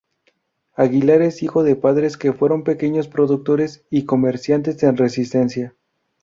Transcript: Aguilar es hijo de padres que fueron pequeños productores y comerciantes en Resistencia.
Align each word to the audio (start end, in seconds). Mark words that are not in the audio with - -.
Aguilar 0.75 1.21
es 1.21 1.43
hijo 1.43 1.61
de 1.61 1.75
padres 1.75 2.17
que 2.17 2.33
fueron 2.33 2.63
pequeños 2.63 3.07
productores 3.07 3.85
y 3.91 4.05
comerciantes 4.05 4.81
en 4.81 4.97
Resistencia. 4.97 5.75